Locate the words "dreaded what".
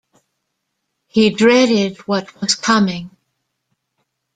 1.29-2.41